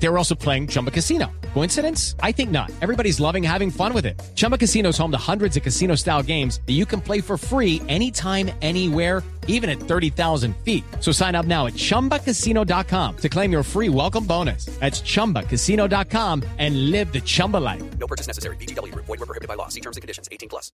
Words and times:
They 0.00 0.08
were 0.08 0.18
also 0.18 0.34
playing 0.34 0.68
Chumba 0.68 0.90
Casino. 0.90 1.30
Coincidence? 1.54 2.14
I 2.22 2.32
think 2.32 2.50
not. 2.50 2.70
Everybody's 2.80 3.18
loving 3.20 3.42
having 3.42 3.70
fun 3.70 3.92
with 3.92 4.06
it. 4.06 4.20
Chumba 4.34 4.56
Casino 4.56 4.90
is 4.90 4.98
home 4.98 5.10
to 5.10 5.18
hundreds 5.18 5.56
of 5.56 5.62
casino 5.62 5.96
style 5.96 6.22
games 6.22 6.60
that 6.66 6.74
you 6.74 6.86
can 6.86 7.00
play 7.00 7.20
for 7.20 7.36
free 7.36 7.82
anytime, 7.88 8.50
anywhere, 8.62 9.24
even 9.48 9.68
at 9.68 9.80
30,000 9.80 10.54
feet. 10.58 10.84
So 11.00 11.10
sign 11.10 11.34
up 11.34 11.46
now 11.46 11.66
at 11.66 11.72
chumbacasino.com 11.74 13.16
to 13.16 13.28
claim 13.28 13.50
your 13.50 13.64
free 13.64 13.88
welcome 13.88 14.24
bonus. 14.24 14.66
That's 14.78 15.00
chumbacasino.com 15.00 16.44
and 16.58 16.90
live 16.90 17.12
the 17.12 17.20
Chumba 17.20 17.56
life. 17.56 17.82
No 17.98 18.06
purchase 18.06 18.28
necessary. 18.28 18.56
BGW. 18.56 18.94
Void 18.94 19.08
were 19.08 19.26
prohibited 19.26 19.48
by 19.48 19.54
law. 19.54 19.68
See 19.68 19.80
terms 19.80 19.96
and 19.96 20.02
conditions. 20.02 20.28
18 20.30 20.48
plus. 20.48 20.70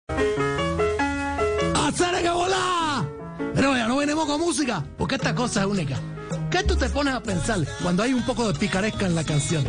¡Hacer 1.74 2.22
que 2.22 2.30
volá! 2.30 3.06
Pero 3.54 3.74
ya 3.74 3.86
no 3.86 3.96
venimos 3.96 4.26
con 4.26 4.40
música, 4.40 4.82
porque 4.96 5.16
esta 5.16 5.34
cosa 5.34 5.60
es 5.60 5.66
única. 5.66 6.00
¿Qué 6.52 6.62
tú 6.64 6.76
te 6.76 6.90
pones 6.90 7.14
a 7.14 7.22
pensar 7.22 7.60
cuando 7.82 8.02
hay 8.02 8.12
un 8.12 8.22
poco 8.26 8.52
de 8.52 8.58
picaresca 8.58 9.06
en 9.06 9.14
la 9.14 9.24
canción? 9.24 9.64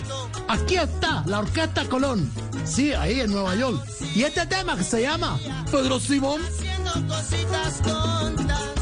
Aquí 0.50 0.76
está 0.76 1.24
la 1.26 1.40
Orquesta 1.40 1.86
Colón. 1.86 2.30
Sí, 2.66 2.92
ahí 2.92 3.22
en 3.22 3.32
Nueva 3.32 3.56
York. 3.56 3.82
Y 4.14 4.24
este 4.24 4.46
tema 4.48 4.76
que 4.76 4.84
se 4.84 5.02
llama 5.02 5.40
Pedro 5.72 5.98
Simón. 5.98 6.42
haciendo 6.44 6.92
cositas 7.08 7.82
tontas. 7.82 8.74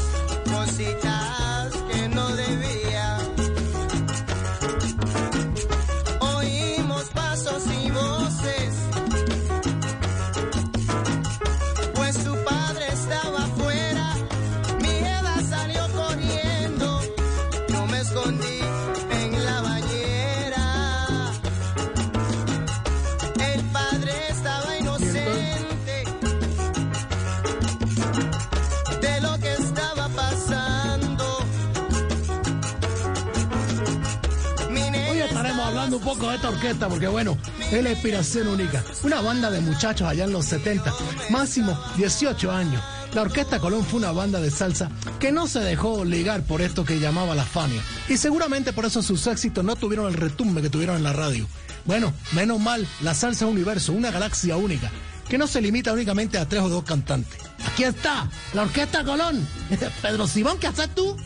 Un 35.96 36.02
poco 36.02 36.28
de 36.28 36.36
esta 36.36 36.48
orquesta 36.48 36.88
porque 36.88 37.08
bueno, 37.08 37.36
es 37.70 37.82
la 37.82 37.90
inspiración 37.90 38.48
única. 38.48 38.84
Una 39.02 39.20
banda 39.20 39.50
de 39.50 39.60
muchachos 39.60 40.08
allá 40.08 40.24
en 40.24 40.32
los 40.32 40.46
70, 40.46 40.92
máximo 41.30 41.78
18 41.96 42.50
años. 42.50 42.82
La 43.14 43.22
Orquesta 43.22 43.58
Colón 43.58 43.84
fue 43.84 43.98
una 43.98 44.12
banda 44.12 44.40
de 44.40 44.50
salsa 44.50 44.90
que 45.20 45.32
no 45.32 45.46
se 45.46 45.60
dejó 45.60 46.04
ligar 46.04 46.42
por 46.44 46.62
esto 46.62 46.84
que 46.84 46.98
llamaba 46.98 47.34
la 47.34 47.44
fania. 47.44 47.82
Y 48.08 48.16
seguramente 48.16 48.72
por 48.72 48.86
eso 48.86 49.02
sus 49.02 49.26
éxitos 49.26 49.62
no 49.64 49.76
tuvieron 49.76 50.06
el 50.06 50.14
retumbe 50.14 50.62
que 50.62 50.70
tuvieron 50.70 50.96
en 50.96 51.02
la 51.02 51.12
radio. 51.12 51.46
Bueno, 51.84 52.14
menos 52.32 52.58
mal, 52.58 52.86
la 53.02 53.14
salsa 53.14 53.44
universo, 53.46 53.92
una 53.92 54.10
galaxia 54.10 54.56
única, 54.56 54.90
que 55.28 55.36
no 55.36 55.46
se 55.46 55.60
limita 55.60 55.92
únicamente 55.92 56.38
a 56.38 56.48
tres 56.48 56.62
o 56.62 56.68
dos 56.70 56.84
cantantes. 56.84 57.38
Aquí 57.66 57.84
está, 57.84 58.30
la 58.54 58.62
Orquesta 58.62 59.04
Colón. 59.04 59.46
Pedro 60.02 60.26
Simón, 60.26 60.58
¿qué 60.58 60.68
haces 60.68 60.88
tú? 60.94 61.16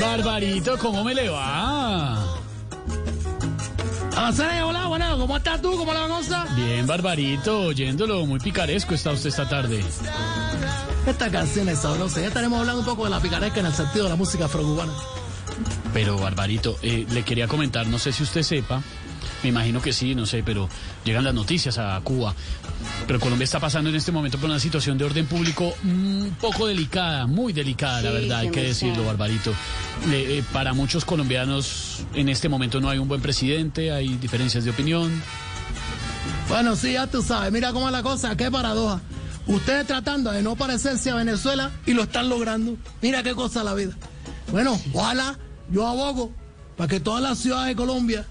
Barbarito, 0.00 0.78
¿cómo 0.78 1.04
me 1.04 1.14
le 1.14 1.28
va? 1.28 2.18
Hacer 4.16 4.62
hola, 4.62 4.86
bueno, 4.86 5.18
¿cómo 5.18 5.36
estás 5.36 5.60
tú? 5.60 5.76
¿Cómo 5.76 5.92
la 5.92 6.08
cosa? 6.08 6.46
Bien, 6.56 6.86
Barbarito, 6.86 7.60
oyéndolo, 7.66 8.24
muy 8.24 8.40
picaresco 8.40 8.94
está 8.94 9.12
usted 9.12 9.28
esta 9.28 9.48
tarde. 9.48 9.84
Esta 11.06 11.30
canción 11.30 11.68
es 11.68 11.80
sabrosa. 11.80 12.20
Ya 12.20 12.28
estaremos 12.28 12.60
hablando 12.60 12.80
un 12.80 12.86
poco 12.86 13.04
de 13.04 13.10
la 13.10 13.20
picaresca 13.20 13.60
en 13.60 13.66
el 13.66 13.74
sentido 13.74 14.04
de 14.04 14.10
la 14.10 14.16
música 14.16 14.46
afrocubana. 14.46 14.92
Pero, 15.92 16.18
Barbarito, 16.18 16.76
eh, 16.82 17.06
le 17.10 17.22
quería 17.22 17.46
comentar, 17.46 17.86
no 17.86 17.98
sé 17.98 18.12
si 18.12 18.22
usted 18.22 18.42
sepa, 18.42 18.82
me 19.42 19.48
imagino 19.48 19.80
que 19.80 19.92
sí, 19.92 20.14
no 20.14 20.26
sé, 20.26 20.42
pero 20.42 20.68
llegan 21.04 21.24
las 21.24 21.34
noticias 21.34 21.78
a 21.78 22.00
Cuba. 22.02 22.34
Pero 23.06 23.20
Colombia 23.20 23.44
está 23.44 23.60
pasando 23.60 23.90
en 23.90 23.96
este 23.96 24.12
momento 24.12 24.38
por 24.38 24.48
una 24.48 24.58
situación 24.58 24.96
de 24.96 25.04
orden 25.04 25.26
público 25.26 25.74
un 25.84 26.36
poco 26.40 26.66
delicada, 26.66 27.26
muy 27.26 27.52
delicada, 27.52 28.02
la 28.02 28.10
verdad, 28.10 28.38
hay 28.40 28.50
que 28.50 28.62
decirlo, 28.62 29.04
Barbarito. 29.04 29.50
Eh, 29.50 30.38
eh, 30.38 30.44
para 30.52 30.72
muchos 30.72 31.04
colombianos 31.04 32.04
en 32.14 32.28
este 32.28 32.48
momento 32.48 32.80
no 32.80 32.88
hay 32.88 32.98
un 32.98 33.08
buen 33.08 33.20
presidente, 33.20 33.92
hay 33.92 34.16
diferencias 34.16 34.64
de 34.64 34.70
opinión. 34.70 35.10
Bueno, 36.48 36.74
sí, 36.74 36.94
ya 36.94 37.06
tú 37.06 37.22
sabes. 37.22 37.52
Mira 37.52 37.72
cómo 37.72 37.86
es 37.86 37.92
la 37.92 38.02
cosa, 38.02 38.36
qué 38.36 38.50
paradoja. 38.50 39.00
Ustedes 39.46 39.86
tratando 39.86 40.30
de 40.32 40.42
no 40.42 40.56
parecerse 40.56 41.10
a 41.10 41.16
Venezuela 41.16 41.70
y 41.86 41.92
lo 41.92 42.02
están 42.02 42.28
logrando. 42.28 42.76
Mira 43.02 43.22
qué 43.22 43.34
cosa 43.34 43.64
la 43.64 43.74
vida. 43.74 43.92
Bueno, 44.50 44.80
ojalá 44.92 45.38
yo 45.70 45.86
abogo 45.86 46.32
para 46.76 46.88
que 46.88 47.00
todas 47.00 47.22
las 47.22 47.38
ciudades 47.38 47.68
de 47.68 47.76
Colombia 47.76 48.26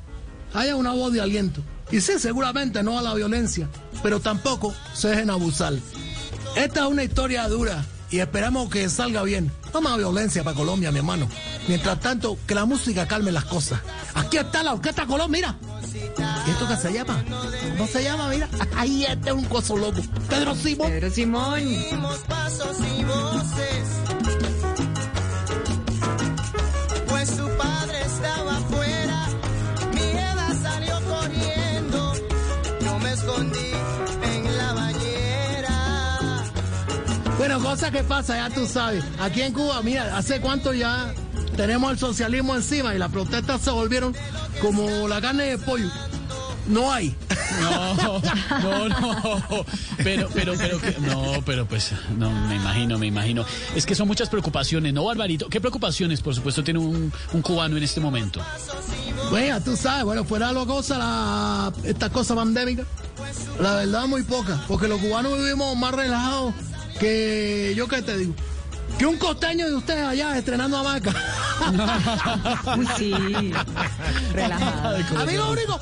haya 0.53 0.75
una 0.75 0.93
voz 0.93 1.13
de 1.13 1.21
aliento. 1.21 1.61
Y 1.91 2.01
sí, 2.01 2.19
seguramente 2.19 2.83
no 2.83 2.99
a 2.99 3.01
la 3.01 3.13
violencia, 3.13 3.67
pero 4.03 4.19
tampoco 4.19 4.73
se 4.93 5.09
dejen 5.09 5.29
abusar. 5.29 5.73
Esta 6.55 6.79
es 6.81 6.85
una 6.85 7.03
historia 7.03 7.47
dura 7.47 7.83
y 8.11 8.19
esperamos 8.19 8.69
que 8.69 8.89
salga 8.89 9.23
bien. 9.23 9.51
No 9.73 9.81
más 9.81 9.97
violencia 9.97 10.43
para 10.43 10.55
Colombia, 10.55 10.91
mi 10.91 10.99
hermano. 10.99 11.27
Mientras 11.67 11.99
tanto, 11.99 12.37
que 12.47 12.55
la 12.55 12.65
música 12.65 13.07
calme 13.07 13.31
las 13.31 13.45
cosas. 13.45 13.79
Aquí 14.15 14.37
está 14.37 14.63
la 14.63 14.73
Orquesta 14.73 15.05
Colón, 15.05 15.31
mira. 15.31 15.55
¿Y 16.47 16.49
esto 16.51 16.67
qué 16.67 16.75
se 16.75 16.91
llama? 16.91 17.23
¿Cómo 17.77 17.87
se 17.87 18.03
llama? 18.03 18.29
Mira, 18.29 18.49
ahí 18.75 19.05
este 19.05 19.29
es 19.29 19.35
un 19.35 19.45
coso 19.45 19.77
loco. 19.77 20.01
Pedro 20.27 20.55
Simón. 20.55 20.89
Pedro 20.89 21.09
Simón. 21.11 21.53
Oímos 21.53 22.17
pasos 22.27 22.77
y 22.79 23.03
voces. 23.03 23.88
Bueno, 37.39 37.59
cosa 37.61 37.89
que 37.89 38.03
pasa, 38.03 38.35
ya 38.35 38.53
tú 38.53 38.67
sabes. 38.67 39.01
Aquí 39.19 39.41
en 39.41 39.53
Cuba, 39.53 39.81
mira, 39.81 40.17
¿hace 40.17 40.41
cuánto 40.41 40.73
ya 40.73 41.13
tenemos 41.55 41.91
el 41.93 41.97
socialismo 41.97 42.53
encima 42.55 42.93
y 42.93 42.97
las 42.99 43.09
protestas 43.11 43.61
se 43.61 43.71
volvieron 43.71 44.13
como 44.61 45.07
la 45.07 45.21
carne 45.21 45.45
de 45.45 45.57
pollo? 45.57 45.89
No 46.67 46.91
hay. 46.91 47.15
No, 47.61 48.19
no, 48.61 48.89
no. 48.89 49.65
Pero, 50.03 50.29
pero, 50.33 50.53
pero, 50.57 50.79
que- 50.81 50.97
no, 50.99 51.41
pero 51.45 51.65
pues, 51.65 51.93
no, 52.17 52.29
me 52.29 52.57
imagino, 52.57 52.99
me 52.99 53.07
imagino. 53.07 53.43
Es 53.73 53.85
que 53.87 53.95
son 53.95 54.07
muchas 54.07 54.29
preocupaciones, 54.29 54.93
¿no, 54.93 55.05
Barbarito? 55.05 55.47
¿Qué 55.47 55.59
preocupaciones, 55.61 56.21
por 56.21 56.35
supuesto, 56.35 56.63
tiene 56.63 56.79
un, 56.79 57.11
un 57.33 57.41
cubano 57.41 57.75
en 57.77 57.83
este 57.83 57.99
momento? 58.01 58.41
Bueno, 59.31 59.59
tú 59.63 59.75
sabes, 59.77 60.03
bueno, 60.03 60.25
fuera 60.25 60.49
de 60.49 60.53
lo 60.53 60.67
cosa, 60.67 60.97
la, 60.97 61.73
esta 61.85 62.09
cosa 62.09 62.35
pandémica, 62.35 62.83
la 63.61 63.75
verdad 63.75 64.05
muy 64.07 64.23
poca, 64.23 64.61
porque 64.67 64.87
los 64.87 64.99
cubanos 64.99 65.37
vivimos 65.37 65.75
más 65.77 65.93
relajados 65.93 66.53
que, 66.99 67.73
yo 67.75 67.87
qué 67.87 68.01
te 68.01 68.17
digo, 68.17 68.33
que 68.97 69.05
un 69.05 69.17
costeño 69.17 69.67
de 69.67 69.75
ustedes 69.75 70.03
allá 70.03 70.37
estrenando 70.37 70.77
hamaca. 70.77 71.13
Uy, 72.77 72.87
sí. 72.97 73.53
Relajado. 74.33 75.21
Amigo 75.21 75.49
único. 75.51 75.79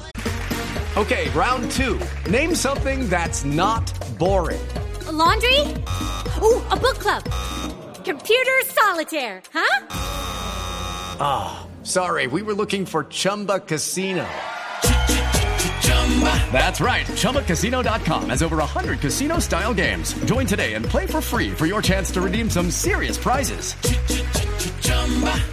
Okay, 0.96 1.30
round 1.30 1.70
two. 1.72 2.00
Name 2.30 2.56
something 2.56 3.08
that's 3.10 3.44
not 3.46 3.92
boring. 4.18 4.62
A 5.08 5.12
laundry? 5.12 5.60
Ooh, 6.42 6.62
a 6.72 6.76
book 6.76 7.00
club. 7.00 7.24
Computer 8.04 8.62
solitaire, 8.66 9.42
huh? 9.54 9.86
Sorry, 11.84 12.28
we 12.28 12.42
were 12.42 12.54
looking 12.54 12.86
for 12.86 13.06
Chumba 13.06 13.60
Casino. 13.60 14.28
That's 16.52 16.82
right. 16.82 17.06
ChumbaCasino.com 17.06 18.30
has 18.30 18.42
over 18.42 18.58
100 18.58 19.00
casino 19.00 19.38
style 19.40 19.74
games. 19.76 20.14
Join 20.26 20.48
today 20.48 20.74
and 20.74 20.84
play 20.84 21.06
for 21.06 21.22
free 21.22 21.52
for 21.52 21.68
your 21.68 21.84
chance 21.84 22.10
to 22.12 22.22
redeem 22.22 22.50
some 22.50 22.72
serious 22.72 23.18
prizes. 23.20 23.76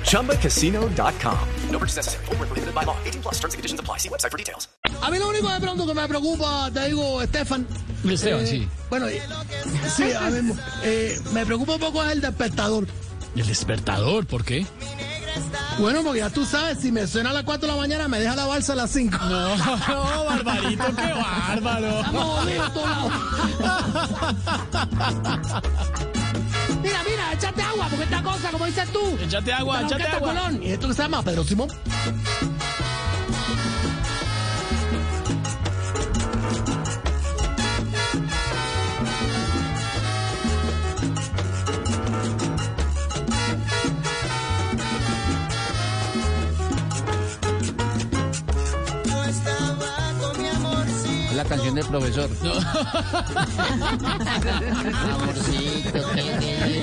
ChumbaCasino.com. 0.08 1.48
No 1.70 1.78
purchase 1.78 1.96
necessary. 1.96 2.24
Full 2.26 2.36
prohibited 2.36 2.74
by 2.74 2.84
law. 2.84 2.96
18 3.04 3.22
plus 3.22 3.34
terms 3.34 3.52
and 3.54 3.58
conditions 3.58 3.80
apply. 3.80 3.98
See 3.98 4.08
website 4.08 4.30
for 4.30 4.38
details. 4.38 4.68
A 5.02 5.10
mí 5.10 5.18
lo 5.18 5.28
único 5.28 5.48
de 5.52 5.60
pronto 5.60 5.86
que 5.86 5.94
me 5.94 6.08
preocupa, 6.08 6.70
te 6.72 6.86
digo, 6.86 7.20
Estefan. 7.20 7.66
Esteban, 8.04 8.46
sí. 8.46 8.68
Bueno, 8.90 9.08
eh, 9.08 9.20
sí, 9.88 10.12
a 10.12 10.30
mí, 10.30 10.52
eh, 10.84 11.18
me 11.32 11.44
preocupa 11.46 11.74
un 11.74 11.80
poco 11.80 12.02
el 12.04 12.20
despertador. 12.20 12.86
El 13.34 13.46
despertador, 13.46 14.26
¿por 14.26 14.44
qué? 14.44 14.66
Bueno, 15.78 16.02
porque 16.02 16.20
ya 16.20 16.30
tú 16.30 16.44
sabes, 16.44 16.78
si 16.78 16.92
me 16.92 17.06
suena 17.06 17.30
a 17.30 17.32
las 17.32 17.42
4 17.44 17.66
de 17.66 17.72
la 17.74 17.78
mañana, 17.80 18.08
me 18.08 18.20
deja 18.20 18.36
la 18.36 18.46
balsa 18.46 18.72
a 18.74 18.76
las 18.76 18.90
5. 18.90 19.18
No, 19.18 19.56
no, 19.56 20.24
Barbarito, 20.24 20.84
qué 20.96 21.12
bárbaro. 21.12 22.00
Estamos. 22.48 23.12
Mira, 26.82 26.98
mira, 27.04 27.32
échate 27.32 27.62
agua, 27.62 27.86
porque 27.88 28.04
esta 28.04 28.22
cosa, 28.22 28.50
como 28.50 28.66
dices 28.66 28.92
tú. 28.92 29.18
Échate 29.22 29.52
agua, 29.52 29.82
échate 29.82 30.02
agua. 30.04 30.34
Colón. 30.34 30.62
¿Y 30.62 30.70
esto 30.70 30.88
que 30.88 30.94
se 30.94 31.02
llama? 31.02 31.22
Pedro 31.22 31.44
Simón. 31.44 31.68
La 51.44 51.48
canción 51.50 51.74
del 51.74 51.86
profesor. 51.86 52.30
Amorcito, 55.12 55.92
que 56.14 56.82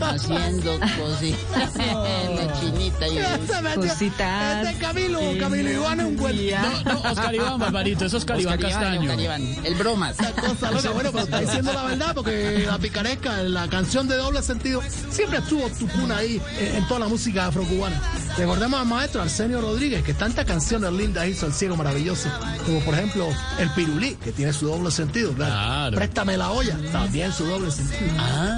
haciendo 0.00 0.78
cositas. 0.80 1.74
La 1.76 2.60
chinita 2.60 3.08
y 3.08 3.18
Ese 3.18 3.62
metió- 3.62 3.88
Cositas. 3.88 4.56
Este 4.66 4.70
es 4.76 4.78
Camilo, 4.80 5.20
Camilo 5.40 5.70
Iván 5.70 6.00
es 6.00 6.06
un 6.06 6.16
cuento. 6.16 6.42
No, 6.84 6.92
no, 6.94 7.00
Oscar 7.10 7.34
Iván, 7.34 7.58
Barbarito, 7.60 8.04
es 8.04 8.14
Oscar, 8.14 8.40
Iván 8.40 8.54
Oscar 8.54 8.70
Iván, 8.70 8.80
Castaño. 8.82 9.10
Oscar 9.10 9.20
Iván, 9.20 9.56
el 9.64 9.74
bromas. 9.74 10.16
cosa 10.16 10.70
loca. 10.70 10.90
Bueno, 10.90 11.10
pero 11.12 11.24
está 11.24 11.40
diciendo 11.40 11.72
la 11.72 11.84
verdad 11.84 12.14
porque 12.14 12.64
la 12.66 12.78
picaresca, 12.78 13.42
la 13.42 13.68
canción 13.68 14.06
de 14.08 14.16
doble 14.16 14.42
sentido, 14.42 14.80
siempre 15.10 15.38
estuvo 15.40 15.68
tu 15.70 15.88
cuna 15.88 16.18
ahí 16.18 16.40
en, 16.58 16.76
en 16.76 16.86
toda 16.88 17.00
la 17.00 17.08
música 17.08 17.46
afrocubana. 17.46 18.00
Recordemos 18.38 18.78
al 18.78 18.86
maestro 18.86 19.20
Arsenio 19.20 19.60
Rodríguez, 19.60 20.04
que 20.04 20.14
tantas 20.14 20.44
canciones 20.44 20.92
lindas 20.92 21.26
hizo 21.26 21.46
El 21.46 21.52
Ciego 21.52 21.74
Maravilloso, 21.74 22.28
como 22.64 22.78
por 22.80 22.94
ejemplo 22.94 23.26
El 23.58 23.68
Pirulí, 23.70 24.14
que 24.14 24.30
tiene 24.30 24.52
su 24.52 24.68
doble 24.68 24.92
sentido, 24.92 25.32
claro. 25.32 25.52
Claro. 25.52 25.96
Préstame 25.96 26.36
la 26.36 26.52
olla, 26.52 26.78
también 26.92 27.32
su 27.32 27.44
doble 27.44 27.72
sentido. 27.72 28.12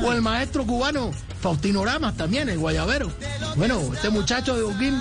O 0.04 0.12
el 0.12 0.20
maestro 0.20 0.66
cubano 0.66 1.12
Faustino 1.40 1.82
Ramas, 1.82 2.14
también, 2.14 2.50
el 2.50 2.58
guayabero. 2.58 3.10
Bueno, 3.56 3.80
este 3.94 4.10
muchacho 4.10 4.54
de 4.54 4.64
Holguín, 4.64 5.00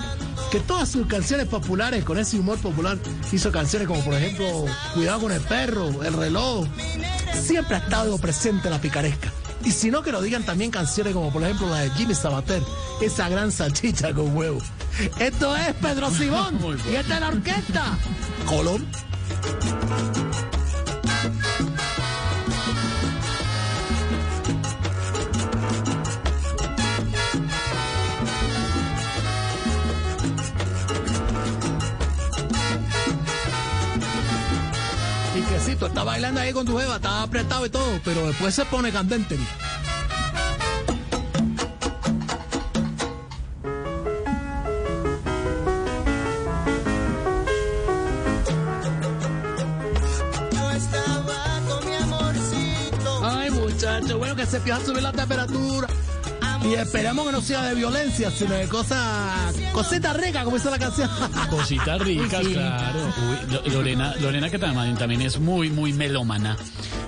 que 0.50 0.60
todas 0.60 0.88
sus 0.88 1.06
canciones 1.06 1.46
populares, 1.46 2.02
con 2.02 2.18
ese 2.18 2.38
humor 2.38 2.58
popular, 2.58 2.96
hizo 3.30 3.52
canciones 3.52 3.86
como 3.86 4.02
por 4.02 4.14
ejemplo 4.14 4.64
Cuidado 4.94 5.20
con 5.20 5.32
el 5.32 5.42
perro, 5.42 6.02
El 6.02 6.14
reloj. 6.14 6.66
Siempre 7.38 7.76
ha 7.76 7.80
estado 7.80 8.16
presente 8.16 8.70
la 8.70 8.80
picaresca. 8.80 9.30
Y 9.64 9.70
si 9.72 9.90
no, 9.90 10.02
que 10.02 10.12
lo 10.12 10.22
digan 10.22 10.44
también 10.44 10.70
canciones 10.70 11.12
como 11.12 11.32
por 11.32 11.42
ejemplo 11.42 11.68
la 11.68 11.80
de 11.80 11.90
Jimmy 11.90 12.14
Sabater, 12.14 12.62
esa 13.00 13.28
gran 13.28 13.52
salchicha 13.52 14.12
con 14.14 14.34
huevo. 14.34 14.60
Esto 15.18 15.56
es 15.56 15.74
Pedro 15.74 16.10
Simón 16.10 16.58
y 16.90 16.96
esta 16.96 17.14
es 17.14 17.20
la 17.20 17.28
orquesta. 17.28 17.98
Colón. 18.46 18.86
Estás 35.90 36.04
bailando 36.04 36.40
ahí 36.40 36.52
con 36.52 36.64
tu 36.64 36.78
jeva, 36.78 36.96
estás 36.96 37.24
apretado 37.24 37.66
y 37.66 37.68
todo, 37.68 38.00
pero 38.04 38.24
después 38.28 38.54
se 38.54 38.64
pone 38.64 38.92
candente. 38.92 39.36
Ay, 53.22 53.50
muchachos, 53.50 54.16
bueno, 54.16 54.36
que 54.36 54.46
se 54.46 54.58
empieza 54.58 54.80
a 54.80 54.84
subir 54.86 55.02
la 55.02 55.12
temperatura. 55.12 55.88
Y 56.68 56.74
esperemos 56.74 57.26
que 57.26 57.32
no 57.32 57.40
sea 57.40 57.62
de 57.64 57.74
violencia, 57.74 58.30
sino 58.30 58.54
de 58.54 58.68
cosas, 58.68 59.54
cositas 59.72 60.16
ricas, 60.16 60.44
como 60.44 60.56
dice 60.56 60.70
la 60.70 60.78
canción. 60.78 61.08
Cositas 61.50 62.00
ricas, 62.00 62.46
claro. 62.46 62.98
Uy, 63.00 63.52
Lo- 63.52 63.62
Lorena, 63.72 64.14
Lorena 64.20 64.50
que 64.50 64.58
también, 64.58 64.96
también 64.96 65.22
es 65.22 65.38
muy, 65.40 65.70
muy 65.70 65.92
melómana. 65.92 66.56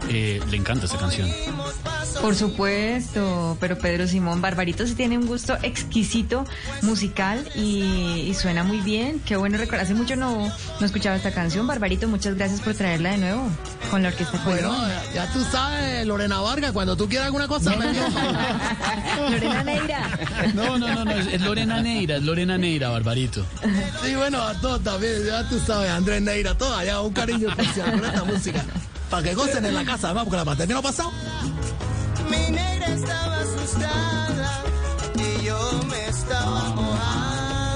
Eh, 0.09 0.41
le 0.51 0.57
encanta 0.57 0.87
esta 0.87 0.99
canción. 0.99 1.29
Por 2.21 2.35
supuesto, 2.37 3.57
pero 3.59 3.79
Pedro 3.79 4.07
Simón 4.07 4.41
Barbarito 4.41 4.87
sí 4.87 4.95
tiene 4.95 5.17
un 5.19 5.27
gusto 5.27 5.57
exquisito 5.63 6.45
musical 6.83 7.49
y, 7.55 8.27
y 8.29 8.35
suena 8.35 8.63
muy 8.65 8.79
bien. 8.81 9.21
Qué 9.25 9.37
bueno 9.37 9.57
recordar. 9.59 9.85
Hace 9.85 9.95
mucho 9.95 10.15
no, 10.17 10.47
no 10.81 10.87
escuchaba 10.87 11.17
esta 11.17 11.33
canción. 11.33 11.67
Barbarito, 11.67 12.09
muchas 12.09 12.35
gracias 12.37 12.61
por 12.61 12.75
traerla 12.75 13.13
de 13.13 13.19
nuevo 13.19 13.49
con 13.91 14.03
la 14.03 14.09
orquesta 14.11 14.41
Bueno, 14.45 14.69
Colón. 14.69 14.91
ya 15.15 15.27
tú 15.33 15.43
sabes, 15.51 16.07
Lorena 16.07 16.41
Vargas, 16.41 16.73
cuando 16.73 16.97
tú 16.97 17.09
quieras 17.09 17.27
alguna 17.27 17.49
cosa, 17.49 17.75
me 17.77 17.87
Lorena 19.31 19.65
Neira. 19.65 20.09
No, 20.55 20.79
no, 20.79 20.95
no, 20.95 21.05
no, 21.05 21.11
es, 21.13 21.27
es 21.27 21.41
Lorena 21.41 21.81
Neira, 21.83 22.17
es 22.17 22.23
Lorena 22.23 22.59
Neira, 22.59 22.91
Barbarito. 22.91 23.45
Sí, 24.05 24.15
bueno, 24.15 24.41
a 24.43 24.55
todos 24.61 24.83
también, 24.83 25.25
ya 25.27 25.49
tú 25.49 25.59
sabes, 25.59 25.91
Andrés 25.91 26.23
Neira, 26.23 26.57
todo 26.57 26.75
allá, 26.77 27.01
un 27.01 27.13
cariño 27.13 27.49
especial 27.51 27.93
con 27.93 28.05
esta 28.05 28.25
música. 28.25 28.65
Para 29.13 29.25
que 29.25 29.35
gocen 29.35 29.63
en 29.67 29.75
la 29.75 29.85
casa, 29.85 30.07
además, 30.07 30.25
porque 30.25 30.39
la 30.39 30.45
pandemia 30.47 30.73
no 30.73 30.79
ha 30.79 30.83
pasado. 30.83 31.13
Mi 32.31 32.51
negra 32.51 32.87
estaba 32.87 33.41
asustada 33.41 34.42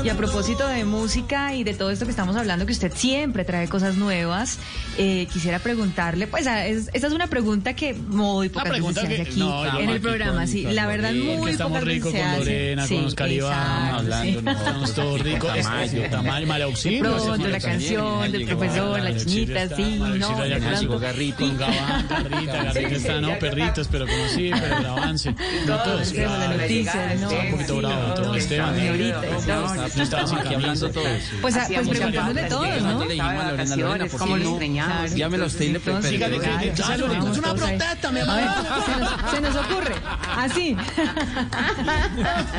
Y 0.06 0.08
a 0.08 0.14
propósito 0.16 0.68
de 0.68 0.84
música 0.84 1.52
y 1.56 1.64
de 1.64 1.74
todo 1.74 1.90
esto 1.90 2.04
que 2.04 2.12
estamos 2.12 2.36
hablando, 2.36 2.64
que 2.64 2.70
usted 2.70 2.92
siempre 2.94 3.44
trae 3.44 3.66
cosas 3.68 3.96
nuevas, 3.96 4.60
eh, 4.98 5.26
quisiera 5.32 5.58
preguntarle, 5.58 6.28
pues 6.28 6.46
a- 6.46 6.64
es- 6.64 6.90
esta 6.92 7.08
es 7.08 7.12
una 7.12 7.26
pregunta 7.26 7.74
que 7.74 7.92
muy 7.92 8.48
pocas 8.48 8.70
veces 8.70 8.76
pregunta 8.76 9.00
se 9.00 9.06
hace 9.08 9.22
aquí 9.22 9.40
no, 9.40 9.66
en 9.80 9.88
el 9.88 9.96
aquí 9.96 9.98
programa, 9.98 10.34
con- 10.36 10.46
sí, 10.48 10.62
con 10.62 10.76
la 10.76 10.86
verdad 10.86 11.10
Lorena, 11.10 11.32
que 11.32 11.38
muy 11.40 11.50
estamos 11.50 11.72
pocas 11.80 11.84
veces 11.86 11.94
ricos 12.04 12.12
se 12.12 12.20
con. 12.20 12.38
Lorena, 12.38 12.86
Sí, 12.86 12.94
con 13.16 13.52
hablando, 13.52 14.22
sí. 14.22 14.44
¿no? 14.44 14.50
Estamos 14.52 14.94
todos 14.94 15.20
ricos. 15.22 15.52
Tamayo. 15.56 16.02
Es- 16.04 16.10
Tamayo, 16.12 16.46
María 16.46 16.64
Auxilio. 16.66 17.00
Pronto 17.24 17.48
la 17.48 17.60
canción 17.60 18.30
del 18.32 18.46
profesor, 18.46 19.00
la 19.02 19.16
chinita, 19.16 19.76
sí, 19.76 19.96
no, 19.98 20.06
Auxilio 20.06 20.36
de 20.36 20.48
ya 20.50 20.58
Llegó 20.58 20.78
pronto. 20.78 20.98
Garrito. 21.00 21.36
Con 21.38 21.56
Gabán, 21.58 22.06
Garrita, 22.08 22.62
Garrita 22.62 22.88
está, 22.96 23.20
no, 23.20 23.38
perritos, 23.40 23.88
pero 23.90 24.06
como 24.06 24.28
sí, 24.28 24.50
pero 24.52 24.78
el 24.78 24.86
avance. 24.86 25.34
No 25.66 25.76
todos, 25.82 26.12
Tenemos 26.12 26.38
la 26.38 26.44
claro. 26.46 26.60
noticia, 26.62 27.14
¿no? 27.20 27.30
Está 27.30 27.42
un 27.44 27.50
poquito 27.50 27.76
bravo 27.78 28.14
todo, 28.14 28.34
Esteban. 28.36 28.76
Estaba 30.02 30.26
sin 30.26 30.38
Aquí 30.38 30.54
hablando 30.54 30.90
todo. 30.90 31.04
Pues, 31.40 31.56
a- 31.56 31.66
pues 31.66 31.88
preguntamos 31.88 32.34
de 32.34 32.44
todos, 32.44 32.82
¿no? 32.82 33.04
Le 33.04 33.14
dijimos 33.14 33.32
a 33.44 33.50
Lorena, 33.50 33.76
Lorena, 33.76 34.06
¿por 34.06 34.24
qué 34.24 34.36
no? 34.36 35.06
Llámelo 35.16 35.44
a 35.44 35.46
usted 35.46 35.64
y 35.64 35.68
le 35.72 35.80
una 37.38 37.54
todos 37.54 37.54
protesta, 37.54 38.10
mi 38.10 38.20
A 38.20 38.24
ver, 38.24 38.44
hermano. 38.44 39.30
se 39.30 39.40
nos, 39.40 39.56
ocurre, 39.56 39.94
así. 40.36 40.76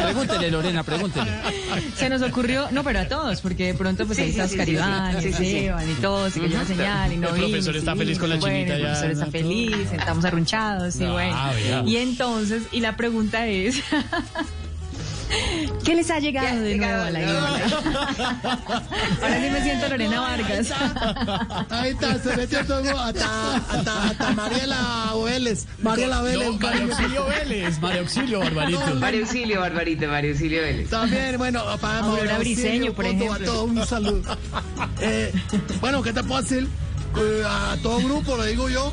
Pregúntele, 0.01 0.51
Lorena, 0.51 0.83
pregúntele. 0.83 1.31
Se 1.95 2.09
nos 2.09 2.21
ocurrió, 2.21 2.67
no, 2.71 2.83
pero 2.83 2.99
a 2.99 3.07
todos, 3.07 3.41
porque 3.41 3.67
de 3.67 3.73
pronto 3.73 4.05
pues 4.05 4.19
ahí 4.19 4.29
está 4.29 4.45
Oscar 4.45 4.67
Iván, 4.69 5.21
y 5.21 5.25
Esteban 5.27 5.89
y 5.89 5.93
todos, 5.95 6.35
y 6.37 6.39
que 6.41 6.49
yo 6.49 6.65
señal, 6.65 7.13
y 7.13 7.17
no 7.17 7.29
El 7.29 7.41
profesor 7.41 7.75
está 7.75 7.95
feliz 7.95 8.17
con 8.19 8.29
la 8.29 8.37
bueno, 8.37 8.55
chinita 8.57 8.75
El 8.75 8.81
profesor 8.83 9.11
está 9.11 9.25
feliz, 9.27 9.91
estamos 9.91 10.25
arrunchados, 10.25 10.95
y 10.97 11.03
Ah, 11.05 11.51
bueno. 11.53 11.87
Y 11.89 11.97
entonces, 11.97 12.63
y 12.71 12.79
la 12.81 12.95
pregunta 12.95 13.47
es... 13.47 13.81
¿Qué 15.83 15.95
les 15.95 16.09
ha 16.09 16.19
llegado 16.19 16.59
de 16.61 16.77
nuevo 16.77 17.01
a 17.03 17.09
la 17.11 17.21
isla? 17.21 17.47
Ahora 19.21 19.41
sí 19.41 19.49
me 19.51 19.61
siento 19.63 19.89
Lorena 19.89 20.21
Vargas. 20.21 20.73
Ahí 21.69 21.89
está, 21.91 22.19
se 22.19 22.35
metió 22.35 22.65
todo, 22.65 22.99
hasta, 22.99 23.55
hasta, 23.55 24.03
hasta 24.03 24.31
Mariela 24.31 25.13
Vélez, 25.23 25.65
Mariela 25.81 26.21
Vélez, 26.21 26.49
No, 26.49 26.59
María. 26.59 26.83
Auxilio 26.83 27.25
Vélez, 27.25 27.79
María 27.79 28.01
Auxilio, 28.01 28.39
Barbarito. 28.39 28.95
Mario 28.95 29.21
Auxilio, 29.21 29.59
Barbarito, 29.59 30.07
Mario 30.07 30.31
Auxilio 30.31 30.61
Vélez. 30.61 30.89
También, 30.89 31.37
bueno, 31.37 31.63
para 31.79 31.99
Aurora 31.99 32.37
María 32.37 32.55
Auxilio, 32.55 32.93
por 32.93 33.05
ejemplo. 33.05 33.33
A 33.33 33.39
todos 33.39 33.69
un 33.69 33.85
saludo. 33.85 34.37
Eh, 35.01 35.31
bueno, 35.79 36.01
¿qué 36.01 36.13
te 36.13 36.23
puedo 36.23 36.41
decir? 36.41 36.67
Eh, 37.17 37.43
a 37.45 37.77
todo 37.81 37.97
grupo 37.99 38.37
le 38.37 38.47
digo 38.51 38.69
yo 38.69 38.91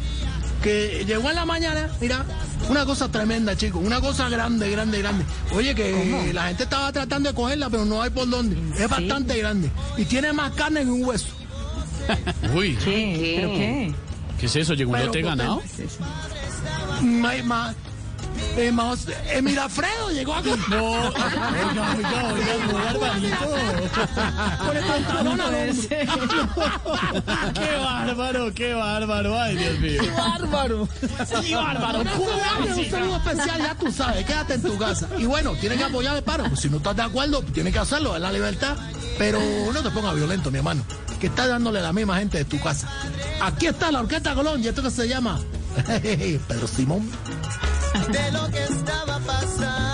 que 0.63 1.05
llegó 1.07 1.29
en 1.29 1.37
la 1.37 1.45
mañana, 1.45 1.91
mira, 2.01 2.25
una 2.69 2.85
cosa 2.85 3.09
tremenda, 3.09 3.57
chicos, 3.57 3.83
una 3.85 4.01
cosa 4.01 4.29
grande, 4.29 4.71
grande, 4.71 4.99
grande. 4.99 5.25
Oye, 5.53 5.75
que 5.75 6.33
la 6.33 6.49
gente 6.49 6.65
estaba 6.65 6.93
tratando 6.93 7.29
de 7.29 7.35
cogerla, 7.35 7.71
pero 7.71 7.85
no 7.85 8.03
hay 8.03 8.11
por 8.11 8.29
dónde. 8.29 8.57
Es 8.83 8.89
bastante 8.89 9.39
grande 9.39 9.71
y 9.97 10.05
tiene 10.05 10.33
más 10.33 10.53
carne 10.55 10.83
que 10.85 10.91
un 10.91 11.05
hueso. 11.05 11.29
Uy, 12.55 12.77
¿Qué? 12.85 13.37
¿Pero 13.37 13.49
qué? 13.55 13.95
¿qué 14.39 14.47
es 14.47 14.57
eso? 14.57 14.75
¿Llegó 14.75 14.93
un 14.93 14.99
lote 14.99 15.09
potente. 15.23 15.29
ganado? 15.29 15.63
Ma, 17.03 17.33
ma, 17.45 17.75
eh, 18.57 18.71
ma- 18.73 18.95
eh, 19.33 19.43
Mirafredo 19.43 20.11
llegó 20.11 20.35
acá. 20.35 20.51
No, 20.69 20.85
oiga, 20.93 21.95
oiga, 21.97 22.33
oiga, 22.33 22.67
no, 22.67 22.73
Barbarito. 22.75 23.37
Con 24.67 24.77
el 24.77 24.85
pantalón 24.85 25.41
al 25.41 25.55
hombro. 25.55 25.89
Qué 27.55 27.77
bárbaro, 27.77 28.55
qué 28.55 28.75
bárbaro. 28.75 29.41
Ay, 29.41 29.57
Dios 29.57 29.79
mío. 29.79 30.03
Bárbaro. 30.17 30.89
Sí, 31.43 31.55
bárbaro. 31.55 31.99
pura 32.05 32.37
Dale 32.59 32.75
un 32.75 32.91
saludo 32.91 33.17
especial, 33.17 33.59
ya 33.59 33.75
tú 33.75 33.93
sabes, 33.93 34.25
quédate 34.25 34.55
en 34.55 34.63
tu 34.63 34.79
casa. 34.79 35.09
Y 35.19 35.25
bueno, 35.27 35.53
tienes 35.61 35.79
que 35.79 35.85
apoyar 35.85 36.17
el 36.17 36.23
paro. 36.23 36.45
Pues 36.45 36.61
si 36.61 36.71
no 36.71 36.79
estás 36.79 36.97
de 36.97 37.03
acuerdo, 37.03 37.43
tienes 37.43 37.73
que 37.73 37.79
hacerlo, 37.79 38.15
es 38.15 38.21
la 38.23 38.33
libertad. 38.33 38.77
Pero 39.19 39.39
no 39.73 39.83
te 39.83 39.91
pongas 39.91 40.15
violento, 40.15 40.51
mi 40.51 40.59
hermano, 40.59 40.83
que 41.21 41.27
estás 41.29 41.49
dándole 41.49 41.79
a 41.79 41.83
la 41.83 41.93
misma 41.93 42.19
gente 42.19 42.39
de 42.39 42.45
tu 42.45 42.61
casa. 42.61 42.89
Aquí 43.41 43.67
está 43.67 43.91
la 43.93 44.01
Orquesta 44.01 44.35
Colón 44.35 44.63
y 44.63 44.69
esto 44.69 44.83
que 44.83 44.91
se 44.91 45.07
llama 45.09 45.39
Pedro 46.49 46.67
Simón. 46.67 47.09
De 48.03 48.33
lo 48.33 48.49
que 48.51 48.65
estaba 48.65 49.19
pasando. 49.21 49.94